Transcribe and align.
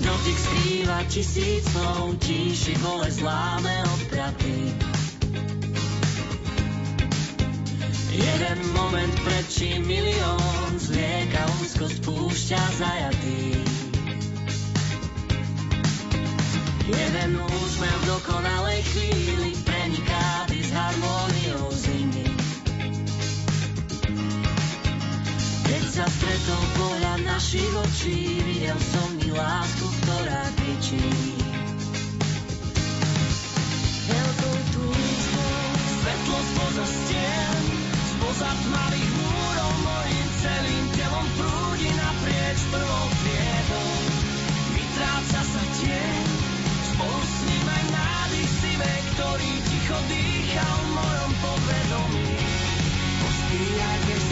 dotyk 0.00 0.38
skrýva 0.38 1.04
tisíc 1.10 1.66
slov, 1.68 2.16
tíši 2.22 2.78
bolesť 2.80 3.20
láme 3.20 3.74
opraty. 3.98 4.72
Jeden 8.12 8.58
moment 8.72 9.14
prečí 9.26 9.76
milión, 9.82 10.70
zlieka 10.80 11.42
úzko 11.60 11.90
spúšťa 11.92 12.62
zajatý. 12.80 13.58
Jeden 16.88 17.30
úsmev 17.40 17.98
dokonalej 18.08 18.80
chvíli 18.96 19.52
preniká 19.66 20.48
s 20.48 20.70
harmóniou 20.72 21.41
sa 26.02 26.10
stretol 26.18 26.62
pohľad 26.74 27.20
našich 27.30 27.70
očí, 27.78 28.42
videl 28.42 28.74
som 28.74 29.06
mi 29.22 29.30
lásku, 29.30 29.86
ktorá 30.02 30.42
kričí. 30.58 31.06
Veľkou 34.10 34.56
túžbou, 34.74 35.62
svetlo 36.02 36.38
spoza 36.42 36.86
stien, 36.90 37.62
spoza 38.18 38.50
tmavých 38.50 39.12
múrov, 39.14 39.72
mojim 39.86 40.28
celým 40.42 40.84
telom 40.98 41.28
prúdi 41.38 41.90
naprieč 41.94 42.58
prvou 42.74 43.06
triedou. 43.22 43.90
Vytráca 44.74 45.40
sa 45.46 45.62
tieň, 45.78 46.24
spolu 46.90 47.20
s 47.22 47.36
ním 47.46 47.66
aj 47.78 47.84
nádych 47.94 48.50
sivé, 48.58 48.94
ktorý 49.14 49.52
ticho 49.70 49.98
dýcha 50.10 50.66
v 50.66 50.86
mojom 50.98 51.32
podvedomí. 51.46 52.26
Pospíjaj 53.22 53.98
týka, 54.10 54.31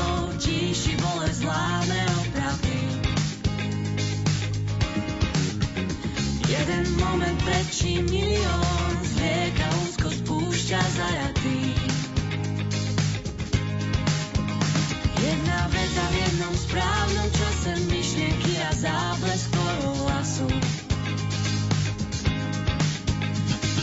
prečí 7.81 7.97
milión, 8.13 8.93
zlieka 9.01 9.65
úzko 9.81 10.13
spúšťa 10.13 10.81
zajatý. 10.85 11.73
Jedna 15.17 15.59
veta 15.73 16.05
v 16.13 16.15
jednom 16.21 16.53
správnom 16.61 17.27
čase, 17.33 17.71
myšlienky 17.89 18.53
a 18.61 18.69
záblesk 18.77 19.49
tvojho 19.49 19.91
hlasu. 20.05 20.49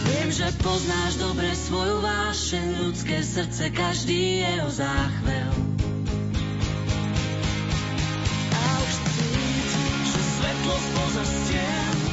Viem, 0.06 0.28
že 0.30 0.46
poznáš 0.62 1.18
dobre 1.18 1.50
svoju 1.58 1.98
vášeň, 1.98 2.66
ľudské 2.78 3.18
srdce, 3.18 3.66
každý 3.74 4.46
jeho 4.46 4.70
záchvel. 4.70 5.52
A 8.54 8.62
už 8.78 8.94
cítim, 9.10 10.00
že 10.06 10.20
svetlo 10.22 10.74
spoza 10.86 11.24
stien, 11.26 12.07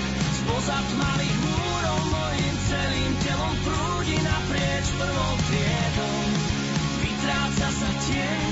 spoza 0.55 0.79
tmavých 0.87 1.37
múrov, 1.51 1.99
mojim 2.15 2.55
celým 2.71 3.13
telom 3.27 3.55
prúdi 3.67 4.15
naprieč 4.23 4.87
prvou 4.95 5.33
triedou. 5.51 6.19
Vytráca 7.03 7.67
sa 7.75 7.89
tieň, 8.07 8.51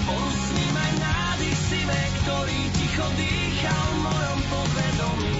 spolu 0.00 0.28
s 0.32 0.48
ním 0.56 0.74
aj 0.80 0.92
nádych 0.96 1.58
sivé, 1.68 2.02
ktorý 2.24 2.60
ticho 2.80 3.06
dýcha 3.20 3.76
v 3.76 3.96
mojom 4.00 4.40
podvedomí. 4.48 5.36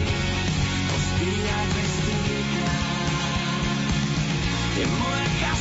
Pospíjaj 0.85 1.67
bez 1.73 1.93
týka, 2.05 2.77
je 4.77 4.85
moja 5.01 5.56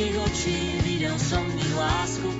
našich 0.00 0.16
očí, 0.16 0.56
videl 0.80 1.12
som 1.20 1.44
v 1.44 1.60
nich 1.60 1.74
lásku, 1.76 2.32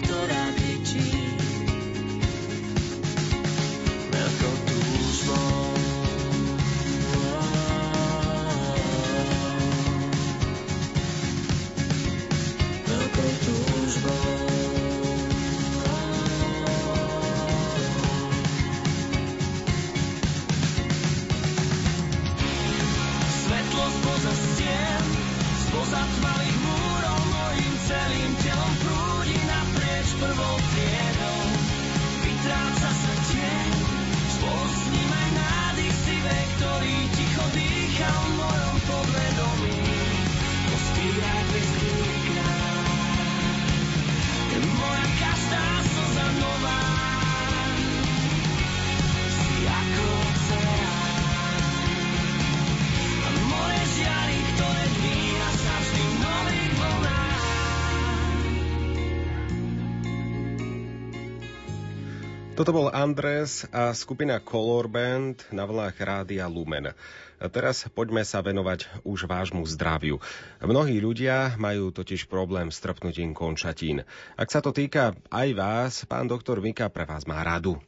Toto 62.61 62.77
bol 62.77 62.93
Andres 62.93 63.65
a 63.73 63.97
skupina 63.97 64.37
Color 64.37 64.85
Band 64.93 65.49
na 65.49 65.65
vlnách 65.65 65.97
Rádia 65.97 66.45
Lumen. 66.45 66.93
A 67.41 67.49
teraz 67.49 67.89
poďme 67.89 68.21
sa 68.21 68.45
venovať 68.45 68.85
už 69.01 69.25
vášmu 69.25 69.65
zdraviu. 69.65 70.21
Mnohí 70.61 71.01
ľudia 71.01 71.57
majú 71.57 71.89
totiž 71.89 72.29
problém 72.29 72.69
s 72.69 72.85
trpnutím 72.85 73.33
končatín. 73.33 74.05
Ak 74.37 74.53
sa 74.53 74.61
to 74.61 74.77
týka 74.77 75.17
aj 75.33 75.49
vás, 75.57 75.93
pán 76.05 76.29
doktor 76.29 76.61
Vika 76.61 76.93
pre 76.93 77.09
vás 77.09 77.25
má 77.25 77.41
radu. 77.41 77.81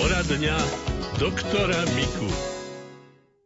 Poradňa 0.00 0.56
doktora 1.20 1.84
Miku. 1.92 2.28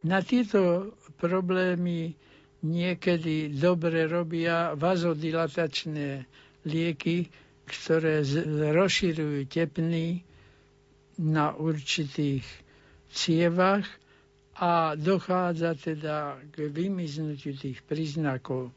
Na 0.07 0.23
tieto 0.23 0.95
problémy 1.19 2.15
niekedy 2.63 3.59
dobre 3.59 4.07
robia 4.07 4.79
vazodilatačné 4.79 6.31
lieky, 6.65 7.29
ktoré 7.65 8.27
rozširujú 8.75 9.47
tepny 9.47 10.25
na 11.21 11.53
určitých 11.55 12.45
cievach 13.13 13.87
a 14.61 14.93
dochádza 14.97 15.73
teda 15.79 16.37
k 16.53 16.69
vymiznutiu 16.69 17.57
tých 17.57 17.81
príznakov. 17.87 18.73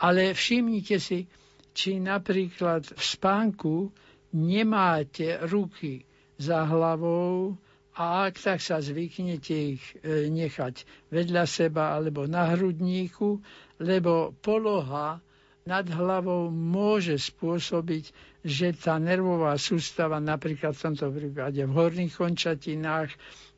Ale 0.00 0.32
všimnite 0.32 0.96
si, 1.00 1.28
či 1.76 2.00
napríklad 2.00 2.88
v 2.88 3.02
spánku 3.02 3.92
nemáte 4.32 5.40
ruky 5.44 6.04
za 6.40 6.64
hlavou 6.64 7.56
a 7.96 8.28
ak 8.28 8.36
tak 8.36 8.60
sa 8.60 8.80
zvyknete 8.80 9.56
ich 9.76 9.84
e, 10.04 10.28
nechať 10.28 10.84
vedľa 11.08 11.44
seba 11.48 11.96
alebo 11.96 12.28
na 12.28 12.52
hrudníku, 12.52 13.40
lebo 13.80 14.36
poloha 14.40 15.20
nad 15.66 15.86
hlavou 15.88 16.48
môže 16.48 17.18
spôsobiť 17.18 18.14
že 18.40 18.70
tá 18.72 18.94
nervová 18.96 19.58
sústava 19.58 20.22
napríklad 20.22 20.70
v 20.70 20.82
tomto 20.84 21.10
prípade 21.10 21.58
v 21.58 21.72
horných 21.72 22.14
končatinách 22.14 23.10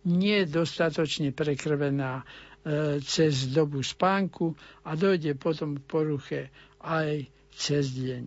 nie 0.07 0.41
je 0.41 0.51
dostatočne 0.51 1.29
prekrvená 1.31 2.19
e, 2.19 2.25
cez 2.99 3.53
dobu 3.53 3.85
spánku 3.85 4.57
a 4.83 4.97
dojde 4.97 5.37
potom 5.37 5.77
k 5.77 5.85
poruche 5.85 6.41
aj 6.81 7.29
cez 7.53 7.93
deň. 7.93 8.25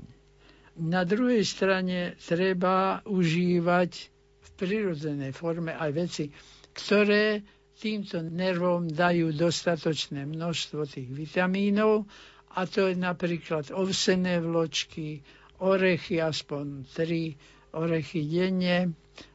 Na 0.80 1.02
druhej 1.02 1.42
strane 1.42 2.14
treba 2.16 3.02
užívať 3.04 3.92
v 4.38 4.50
prirodzenej 4.56 5.32
forme 5.32 5.74
aj 5.74 5.90
veci, 5.92 6.26
ktoré 6.72 7.42
týmto 7.74 8.22
nervom 8.22 8.86
dajú 8.86 9.34
dostatočné 9.34 10.30
množstvo 10.30 10.86
tých 10.86 11.10
vitamínov 11.10 12.06
a 12.54 12.66
to 12.66 12.88
je 12.88 12.96
napríklad 12.96 13.72
ovsené 13.72 14.40
vločky, 14.40 15.22
orechy, 15.60 16.20
aspoň 16.20 16.86
3 16.90 17.72
orechy 17.74 18.28
denne, 18.28 18.92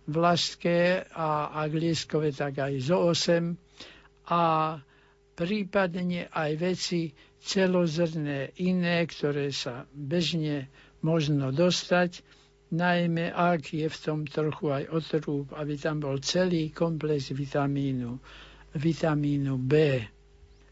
vlašské 0.06 1.08
a 1.12 1.56
ak 1.56 1.70
lieskové, 1.72 2.30
tak 2.30 2.58
aj 2.60 2.74
zo 2.82 3.10
8 3.10 3.56
a 4.28 4.42
prípadne 5.34 6.26
aj 6.28 6.50
veci 6.56 7.12
celozrné 7.38 8.50
iné, 8.58 9.06
ktoré 9.06 9.54
sa 9.54 9.86
bežne 9.92 10.66
možno 11.00 11.54
dostať, 11.54 12.24
najmä 12.74 13.30
ak 13.30 13.70
je 13.70 13.86
v 13.86 13.98
tom 14.02 14.26
trochu 14.26 14.74
aj 14.74 14.90
otrúb, 14.90 15.54
aby 15.54 15.78
tam 15.78 16.02
bol 16.02 16.18
celý 16.18 16.74
komplex 16.74 17.30
vitamínu, 17.30 18.18
vitamínu 18.74 19.54
B. 19.62 20.02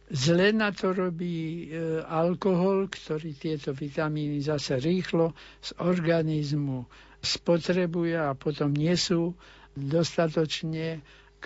Zle 0.07 0.53
na 0.53 0.69
to 0.69 0.93
robí 0.93 1.35
e, 1.65 1.79
alkohol, 2.03 2.87
ktorý 2.87 3.33
tieto 3.33 3.73
vitamíny 3.73 4.37
zase 4.39 4.77
rýchlo 4.77 5.33
z 5.59 5.73
organizmu 5.79 6.85
spotrebuje 7.19 8.13
a 8.15 8.37
potom 8.37 8.69
nie 8.71 8.93
sú 8.95 9.33
dostatočne 9.73 11.01
k 11.41 11.45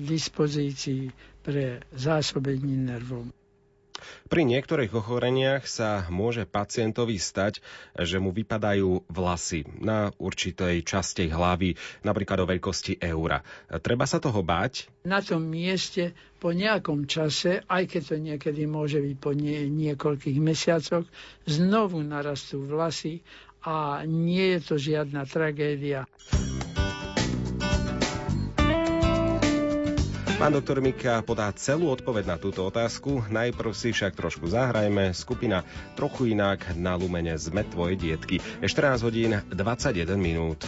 dispozícii 0.00 1.12
pre 1.40 1.84
zásobenie 1.90 2.76
nervom. 2.76 3.28
Pri 4.28 4.42
niektorých 4.44 4.92
ochoreniach 4.92 5.64
sa 5.64 6.06
môže 6.12 6.44
pacientovi 6.44 7.16
stať, 7.16 7.60
že 7.96 8.20
mu 8.22 8.30
vypadajú 8.30 9.08
vlasy 9.08 9.64
na 9.80 10.12
určitej 10.16 10.84
časti 10.84 11.32
hlavy, 11.32 11.74
napríklad 12.04 12.44
o 12.44 12.50
veľkosti 12.50 13.00
eura. 13.02 13.42
Treba 13.82 14.04
sa 14.06 14.22
toho 14.22 14.40
báť? 14.44 14.88
Na 15.08 15.24
tom 15.24 15.48
mieste 15.48 16.12
po 16.38 16.54
nejakom 16.54 17.10
čase, 17.10 17.66
aj 17.66 17.84
keď 17.90 18.02
to 18.14 18.16
niekedy 18.22 18.62
môže 18.70 19.02
byť 19.02 19.16
po 19.18 19.34
nie, 19.34 19.66
niekoľkých 19.66 20.38
mesiacoch, 20.38 21.06
znovu 21.50 21.98
narastú 22.06 22.62
vlasy 22.62 23.26
a 23.66 24.06
nie 24.06 24.54
je 24.54 24.60
to 24.62 24.74
žiadna 24.78 25.26
tragédia. 25.26 26.06
Pán 30.38 30.54
doktor 30.54 30.78
Mika 30.78 31.18
podá 31.26 31.50
celú 31.50 31.90
odpoveď 31.90 32.30
na 32.30 32.36
túto 32.38 32.62
otázku, 32.62 33.26
najprv 33.26 33.74
si 33.74 33.90
však 33.90 34.14
trošku 34.14 34.46
zahrajme. 34.46 35.10
Skupina 35.10 35.66
Trochu 35.98 36.30
inak 36.30 36.78
na 36.78 36.94
Lumene 36.94 37.34
sme 37.34 37.66
tvoje 37.66 37.98
dietky. 37.98 38.38
Je 38.62 38.70
14 38.70 39.02
hodín 39.02 39.34
21 39.50 40.14
minút. 40.14 40.62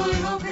full 0.00 0.26
of 0.26 0.49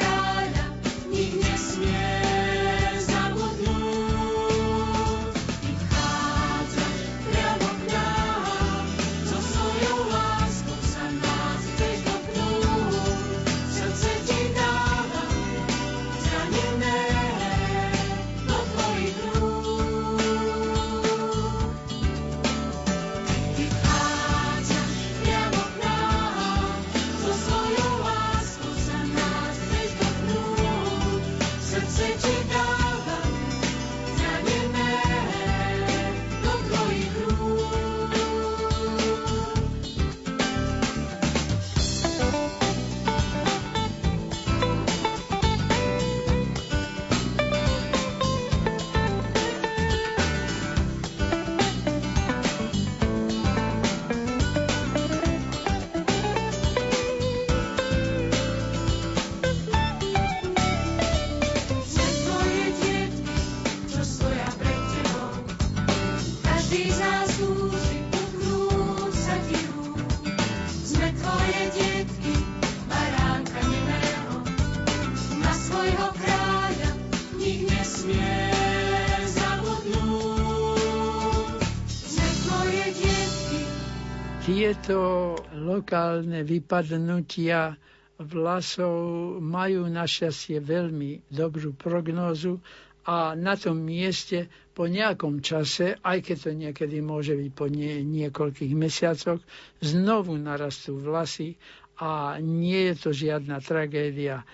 Tieto 84.69 85.33
lokálne 85.57 86.45
vypadnutia 86.45 87.73
vlasov 88.21 89.01
majú 89.41 89.89
našťastie 89.89 90.61
veľmi 90.61 91.25
dobrú 91.25 91.73
prognózu 91.73 92.61
a 93.01 93.33
na 93.33 93.57
tom 93.57 93.81
mieste 93.81 94.45
po 94.77 94.85
nejakom 94.85 95.41
čase, 95.41 95.97
aj 95.97 96.21
keď 96.21 96.37
to 96.37 96.51
niekedy 96.53 97.01
môže 97.01 97.33
byť 97.33 97.51
po 97.57 97.65
nie, 97.65 98.05
niekoľkých 98.05 98.77
mesiacoch, 98.77 99.41
znovu 99.81 100.37
narastú 100.37 101.01
vlasy 101.01 101.57
a 101.97 102.37
nie 102.37 102.93
je 102.93 102.95
to 102.99 103.17
žiadna 103.17 103.65
tragédia. 103.65 104.45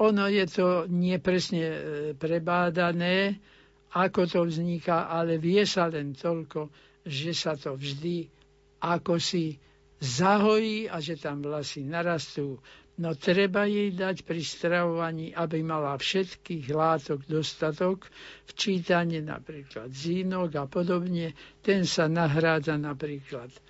Ono 0.00 0.24
je 0.24 0.48
to 0.48 0.66
nepresne 0.88 1.60
e, 1.60 1.76
prebádané, 2.16 3.36
ako 3.92 4.24
to 4.24 4.40
vzniká, 4.48 5.04
ale 5.04 5.36
vie 5.36 5.68
sa 5.68 5.84
len 5.84 6.16
toľko, 6.16 6.72
že 7.04 7.36
sa 7.36 7.52
to 7.52 7.76
vždy 7.76 8.37
ako 8.80 9.18
si 9.18 9.58
zahojí 9.98 10.86
a 10.86 10.98
že 10.98 11.16
tam 11.16 11.42
vlasy 11.42 11.82
narastú. 11.82 12.58
No 12.98 13.14
treba 13.14 13.62
jej 13.62 13.94
dať 13.94 14.26
pri 14.26 14.42
stravovaní, 14.42 15.30
aby 15.30 15.62
mala 15.62 15.94
všetkých 15.94 16.66
látok 16.68 17.22
dostatok, 17.30 18.10
včítanie 18.44 19.22
napríklad 19.22 19.86
zínok 19.88 20.58
a 20.58 20.66
podobne. 20.66 21.30
Ten 21.62 21.86
sa 21.86 22.10
nahrádza 22.10 22.74
napríklad 22.74 23.54
e, 23.54 23.60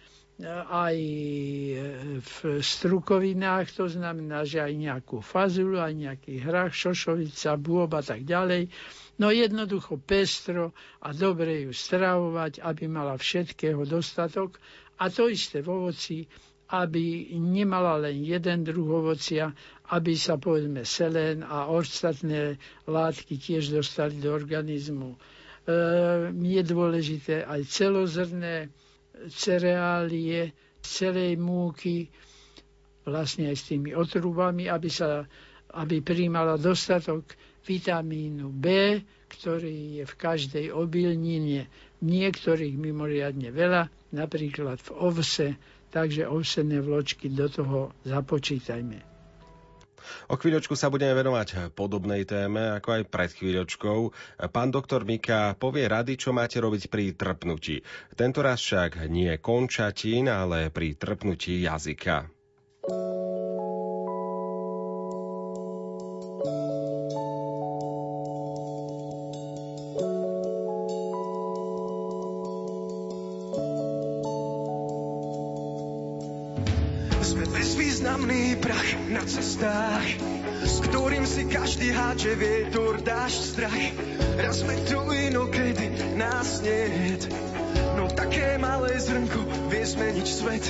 aj 0.64 0.96
e, 0.96 1.76
v 2.16 2.32
strukovinách, 2.56 3.68
to 3.70 3.84
znamená, 3.84 4.48
že 4.48 4.64
aj 4.64 4.72
nejakú 4.72 5.20
fazulu, 5.20 5.76
aj 5.76 5.92
nejaký 5.92 6.40
hrach, 6.40 6.72
šošovica, 6.72 7.60
bôb 7.60 7.92
a 7.92 8.00
tak 8.00 8.24
ďalej. 8.24 8.72
No 9.18 9.28
jednoducho 9.28 10.00
pestro 10.00 10.72
a 10.98 11.12
dobre 11.12 11.68
ju 11.68 11.76
stravovať, 11.76 12.64
aby 12.64 12.88
mala 12.88 13.12
všetkého 13.12 13.84
dostatok 13.84 14.56
a 14.98 15.04
to 15.08 15.26
isté 15.26 15.60
v 15.60 15.68
ovoci 15.70 16.26
aby 16.68 17.32
nemala 17.32 17.96
len 17.98 18.20
jeden 18.20 18.60
druh 18.60 19.00
ovocia, 19.00 19.48
aby 19.88 20.12
sa 20.12 20.36
povedzme 20.36 20.84
selen 20.84 21.40
a 21.40 21.64
ostatné 21.66 22.60
látky 22.84 23.40
tiež 23.40 23.72
dostali 23.72 24.20
do 24.20 24.28
organizmu. 24.28 25.16
E, 25.16 25.18
je 26.28 26.62
dôležité 26.62 27.48
aj 27.48 27.64
celozrné 27.64 28.68
cereálie, 29.26 30.52
celej 30.84 31.40
múky, 31.40 32.12
vlastne 33.02 33.48
aj 33.48 33.56
s 33.56 33.64
tými 33.66 33.96
otrubami, 33.96 34.68
aby, 34.68 34.92
sa, 34.92 35.24
aby 35.72 36.04
príjmala 36.04 36.60
dostatok 36.60 37.32
vitamínu 37.64 38.52
B, 38.52 39.00
ktorý 39.26 39.74
je 39.94 40.04
v 40.04 40.14
každej 40.14 40.66
obilnine, 40.68 41.64
niektorých 42.02 42.74
mimoriadne 42.78 43.50
veľa, 43.50 44.14
napríklad 44.14 44.78
v 44.78 44.90
ovse, 44.96 45.48
takže 45.90 46.28
ovsené 46.28 46.78
vločky 46.78 47.32
do 47.32 47.48
toho 47.48 47.92
započítajme. 48.06 49.08
O 50.32 50.40
chvíľočku 50.40 50.72
sa 50.72 50.88
budeme 50.88 51.12
venovať 51.12 51.74
podobnej 51.76 52.24
téme, 52.24 52.80
ako 52.80 52.88
aj 52.96 53.02
pred 53.12 53.30
chvíľočkou. 53.34 53.98
Pán 54.48 54.70
doktor 54.72 55.04
Mika 55.04 55.52
povie 55.58 55.84
rady, 55.84 56.16
čo 56.16 56.32
máte 56.32 56.62
robiť 56.62 56.88
pri 56.88 57.12
trpnutí. 57.12 57.84
Tento 58.16 58.40
raz 58.40 58.62
však 58.64 59.04
nie 59.10 59.36
končatín, 59.36 60.32
ale 60.32 60.72
pri 60.72 60.96
trpnutí 60.96 61.60
jazyka. 61.66 62.37
Každý 81.58 81.90
háče 81.90 82.34
vietor, 82.38 83.02
dáš 83.02 83.50
strach. 83.50 83.82
Raz 84.38 84.62
sme 84.62 84.78
tu 84.86 85.02
inokedy, 85.10 86.14
nás 86.14 86.62
nie 86.62 87.18
no 87.98 88.06
také 88.06 88.54
malé 88.62 88.94
zrnko 88.94 89.42
vie 89.66 89.82
zmeniť 89.82 90.28
svet. 90.30 90.64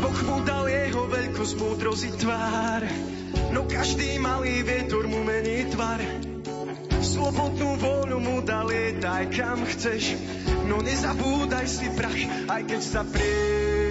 Boh 0.00 0.18
mu 0.24 0.36
dal 0.48 0.64
jeho 0.72 1.02
veľkosť, 1.04 1.54
múdrosť 1.60 2.16
tvár, 2.16 2.82
no 3.52 3.68
každý 3.68 4.16
malý 4.16 4.64
vietor 4.64 5.04
mu 5.04 5.20
mení 5.20 5.68
tvár. 5.68 6.00
Slobodnú 7.04 7.76
voľu 7.76 8.18
mu 8.24 8.36
dal, 8.40 8.72
daj 8.96 9.24
kam 9.36 9.68
chceš, 9.68 10.16
No 10.66 10.82
nezabúdaj 10.82 11.66
si 11.70 11.86
prach, 11.94 12.18
aj 12.50 12.62
keď 12.66 12.80
sa 12.82 13.02
prieš. 13.06 13.85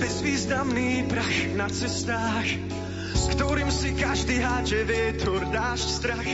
Bezvýznamný 0.00 1.04
prach 1.12 1.38
na 1.60 1.68
cestách, 1.68 2.48
s 3.12 3.24
ktorým 3.36 3.68
si 3.68 3.92
každý 3.92 4.40
háče 4.40 4.88
vietor, 4.88 5.44
dáš 5.52 6.00
strach. 6.00 6.24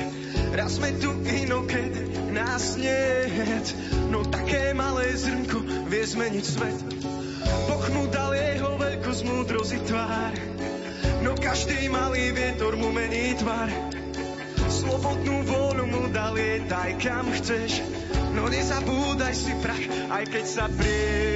Raz 0.55 0.79
sme 0.79 0.95
tu 1.03 1.11
inokedy, 1.27 2.31
nás 2.31 2.79
niet, 2.79 3.67
no 4.09 4.23
také 4.23 4.71
malé 4.71 5.11
zrnko 5.19 5.91
vie 5.91 6.05
zmeniť 6.07 6.45
svet. 6.47 6.79
Boh 7.67 7.87
mu 7.91 8.07
dal 8.07 8.39
jeho 8.39 8.79
veľkosť, 8.79 9.23
múdrosť 9.27 9.83
tvár, 9.91 10.35
no 11.27 11.35
každý 11.35 11.91
malý 11.91 12.31
vietor 12.33 12.79
mu 12.79 12.95
mení 12.95 13.35
tvár. 13.35 13.69
Slobodnú 14.71 15.43
vôľu 15.43 15.85
mu 15.91 16.03
dal, 16.15 16.39
daj 16.71 16.93
kam 17.03 17.27
chceš, 17.35 17.83
no 18.33 18.47
nezabúdaj 18.47 19.35
si 19.35 19.53
prach, 19.59 19.85
aj 20.15 20.25
keď 20.31 20.45
sa 20.47 20.67
prie 20.71 21.36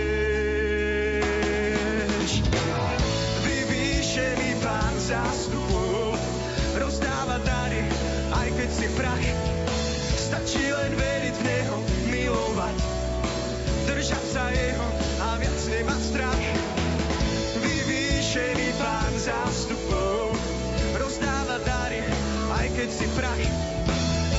prach. 23.21 23.45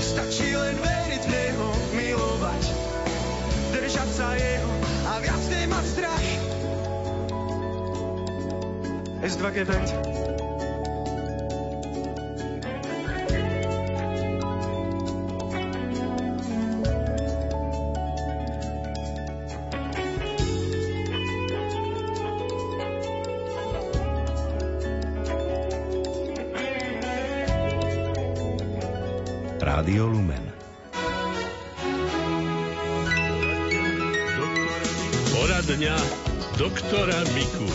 Stačí 0.02 0.58
len 0.58 0.76
veriť 0.82 1.22
v 1.22 1.30
Neho, 1.30 1.70
milovať, 1.94 2.64
držať 3.78 4.10
sa 4.10 4.34
Jeho 4.34 4.74
a 5.06 5.14
viac 5.22 5.44
nemať 5.54 5.86
strach. 5.86 6.28
S2G 9.22 9.58
Rádio 29.92 30.08
Lumen. 30.08 30.46
Poradňa 35.36 35.96
doktora 36.56 37.20
Miku. 37.36 37.68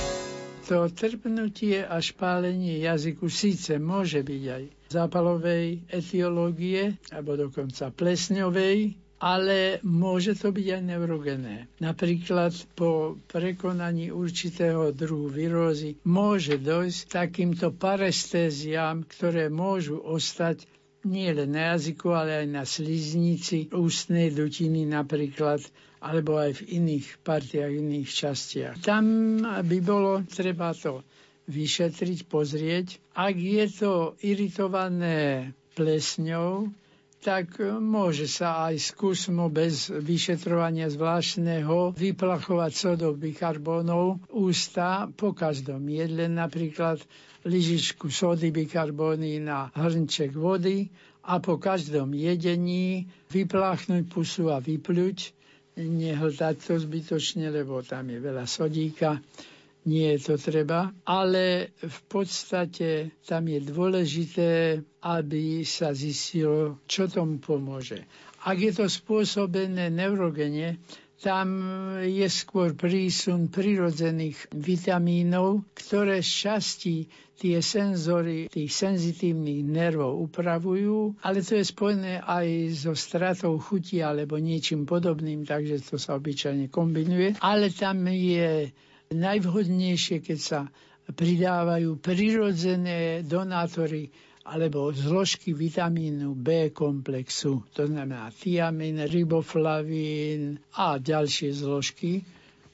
To 0.72 0.88
trpnutie 0.88 1.84
a 1.84 2.00
špálenie 2.00 2.80
jazyku 2.80 3.28
síce 3.28 3.76
môže 3.76 4.24
byť 4.24 4.42
aj 4.48 4.62
zápalovej 4.88 5.84
etiológie, 5.92 6.96
alebo 7.12 7.36
dokonca 7.36 7.92
plesňovej, 7.92 8.96
ale 9.20 9.84
môže 9.84 10.40
to 10.40 10.56
byť 10.56 10.66
aj 10.72 10.82
neurogené. 10.88 11.68
Napríklad 11.84 12.56
po 12.72 13.20
prekonaní 13.28 14.08
určitého 14.08 14.88
druhu 14.96 15.28
virózy 15.28 16.00
môže 16.08 16.56
dojsť 16.56 17.12
takýmto 17.12 17.76
parestéziám, 17.76 19.04
ktoré 19.04 19.52
môžu 19.52 20.00
ostať 20.00 20.64
nie 21.06 21.30
len 21.30 21.54
na 21.54 21.78
jazyku, 21.78 22.10
ale 22.10 22.42
aj 22.42 22.46
na 22.50 22.64
sliznici 22.66 23.70
ústnej 23.70 24.34
dutiny 24.34 24.82
napríklad, 24.84 25.62
alebo 26.02 26.36
aj 26.36 26.60
v 26.62 26.82
iných 26.82 27.22
partiách, 27.22 27.72
iných 27.72 28.10
častiach. 28.10 28.74
Tam 28.82 29.38
by 29.42 29.78
bolo 29.80 30.26
treba 30.26 30.74
to 30.74 31.06
vyšetriť, 31.46 32.26
pozrieť. 32.26 32.98
Ak 33.14 33.38
je 33.38 33.64
to 33.70 34.18
iritované 34.20 35.50
plesňou, 35.78 36.66
tak 37.24 37.58
môže 37.80 38.30
sa 38.30 38.70
aj 38.70 38.94
skúsmo 38.94 39.50
bez 39.50 39.90
vyšetrovania 39.90 40.86
zvláštneho 40.92 41.96
vyplachovať 41.96 42.72
sodov 42.72 43.18
bikarbónov 43.18 44.22
ústa. 44.30 45.10
Po 45.10 45.32
každom 45.32 45.84
jedle, 45.90 46.30
napríklad 46.30 47.02
lyžičku 47.46 48.10
sody 48.10 48.50
bikarbóny 48.50 49.42
na 49.42 49.70
hrnček 49.74 50.34
vody 50.34 50.90
a 51.26 51.42
po 51.42 51.58
každom 51.58 52.14
jedení 52.14 53.10
vypláchnuť 53.34 54.02
pusu 54.06 54.50
a 54.54 54.62
vypľuť, 54.62 55.18
nehltať 55.76 56.54
to 56.62 56.74
zbytočne, 56.78 57.50
lebo 57.50 57.82
tam 57.82 58.08
je 58.08 58.18
veľa 58.22 58.46
sodíka, 58.48 59.20
nie 59.86 60.18
je 60.18 60.18
to 60.18 60.34
treba, 60.36 60.90
ale 61.06 61.70
v 61.78 62.00
podstate 62.10 63.14
tam 63.22 63.46
je 63.46 63.60
dôležité, 63.62 64.50
aby 65.06 65.62
sa 65.62 65.94
zistilo, 65.94 66.82
čo 66.90 67.06
tomu 67.06 67.38
pomôže. 67.38 68.02
Ak 68.42 68.58
je 68.58 68.74
to 68.74 68.86
spôsobené 68.86 69.90
neurogene, 69.90 70.78
tam 71.16 71.48
je 72.04 72.28
skôr 72.28 72.76
prísun 72.76 73.48
prirodzených 73.48 74.52
vitamínov, 74.52 75.64
ktoré 75.72 76.20
z 76.20 76.30
časti 76.44 76.96
tie 77.36 77.60
senzory 77.60 78.48
tých 78.48 78.72
senzitívnych 78.72 79.60
nervov 79.64 80.28
upravujú, 80.28 81.20
ale 81.20 81.44
to 81.44 81.56
je 81.60 81.64
spojené 81.68 82.20
aj 82.24 82.46
so 82.72 82.92
stratou 82.96 83.56
chuti 83.60 84.00
alebo 84.00 84.40
niečím 84.40 84.88
podobným, 84.88 85.44
takže 85.44 85.84
to 85.84 85.96
sa 86.00 86.16
obyčajne 86.16 86.72
kombinuje. 86.72 87.36
Ale 87.44 87.68
tam 87.72 88.08
je 88.08 88.72
najvhodnejšie, 89.10 90.22
keď 90.22 90.38
sa 90.38 90.60
pridávajú 91.06 92.02
prirodzené 92.02 93.22
donátory 93.22 94.10
alebo 94.46 94.94
zložky 94.94 95.50
vitamínu 95.50 96.38
B 96.38 96.70
komplexu, 96.70 97.66
to 97.74 97.86
znamená 97.86 98.30
tiamin, 98.30 99.02
riboflavín 99.02 100.62
a 100.78 101.02
ďalšie 101.02 101.50
zložky, 101.50 102.22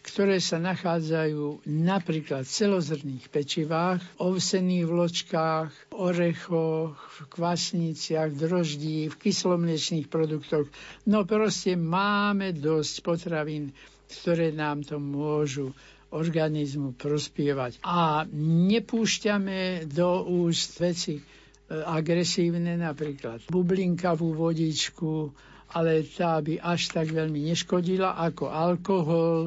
ktoré 0.02 0.42
sa 0.42 0.58
nachádzajú 0.58 1.62
napríklad 1.64 2.42
v 2.44 2.52
celozrných 2.52 3.24
pečivách, 3.30 4.02
ovsených 4.18 4.84
vločkách, 4.84 5.70
orechoch, 5.94 6.98
v 6.98 7.18
kvasniciach, 7.30 8.34
droždí, 8.34 9.08
v 9.08 9.14
kyslomliečných 9.16 10.10
produktoch. 10.10 10.66
No 11.06 11.22
proste 11.22 11.78
máme 11.78 12.50
dosť 12.52 12.94
potravín, 13.00 13.70
ktoré 14.10 14.50
nám 14.50 14.82
to 14.84 14.98
môžu 14.98 15.70
organizmu 16.12 16.94
prospievať. 16.94 17.80
A 17.82 18.28
nepúšťame 18.68 19.88
do 19.88 20.22
úst 20.28 20.76
veci, 20.78 21.24
agresívne, 21.72 22.76
napríklad 22.76 23.48
bublinkavú 23.48 24.36
vodičku, 24.36 25.32
ale 25.72 26.04
tá 26.04 26.36
by 26.44 26.60
až 26.60 26.92
tak 26.92 27.08
veľmi 27.08 27.48
neškodila 27.48 28.20
ako 28.20 28.52
alkohol 28.52 29.38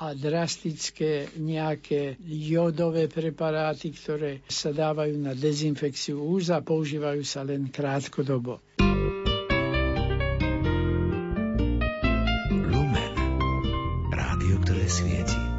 a 0.00 0.16
drastické 0.16 1.28
nejaké 1.36 2.16
jodové 2.24 3.06
preparáty, 3.06 3.92
ktoré 3.92 4.40
sa 4.48 4.72
dávajú 4.72 5.20
na 5.20 5.36
dezinfekciu 5.36 6.16
úz 6.16 6.48
a 6.48 6.64
používajú 6.64 7.20
sa 7.22 7.44
len 7.44 7.68
krátkodobo. 7.68 8.64
Lumen. 12.50 13.14
Rádio, 14.08 14.56
ktoré 14.64 14.88
svieti. 14.88 15.49